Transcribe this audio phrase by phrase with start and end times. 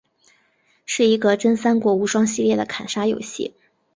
[0.83, 3.53] 是一个真三国无双系列的砍杀游戏。